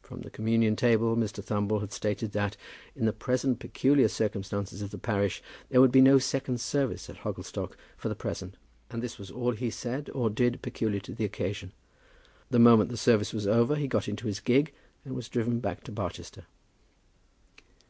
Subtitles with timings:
[0.00, 1.44] From the communion table Mr.
[1.44, 2.56] Thumble had stated that,
[2.94, 7.18] in the present peculiar circumstances of the parish, there would be no second service at
[7.18, 8.54] Hogglestock for the present;
[8.88, 11.72] and this was all he said or did peculiar to the occasion.
[12.48, 14.72] The moment the service was over he got into his gig,
[15.04, 16.46] and was driven back to Barchester.